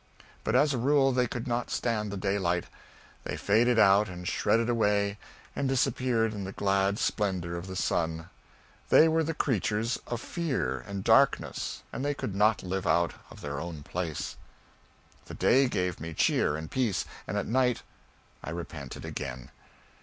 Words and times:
But 0.43 0.55
as 0.55 0.73
a 0.73 0.79
rule 0.79 1.11
they 1.11 1.27
could 1.27 1.47
not 1.47 1.69
stand 1.69 2.11
the 2.11 2.17
daylight. 2.17 2.65
They 3.23 3.37
faded 3.37 3.77
out 3.77 4.09
and 4.09 4.27
shredded 4.27 4.67
away 4.67 5.19
and 5.55 5.69
disappeared 5.69 6.33
in 6.33 6.43
the 6.43 6.51
glad 6.53 6.97
splendor 6.97 7.55
of 7.55 7.67
the 7.67 7.75
sun. 7.75 8.27
They 8.89 9.07
were 9.07 9.23
the 9.23 9.35
creatures 9.35 9.99
of 10.07 10.19
fear 10.19 10.79
and 10.87 11.03
darkness, 11.03 11.83
and 11.93 12.03
they 12.03 12.15
could 12.15 12.33
not 12.33 12.63
live 12.63 12.87
out 12.87 13.13
of 13.29 13.41
their 13.41 13.59
own 13.61 13.83
place. 13.83 14.37
The 15.25 15.35
day 15.35 15.69
gave 15.69 15.99
me 16.01 16.15
cheer 16.15 16.57
and 16.57 16.71
peace, 16.71 17.05
and 17.27 17.37
at 17.37 17.45
night 17.45 17.83
I 18.43 18.49
repented 18.49 19.05
again. 19.05 19.51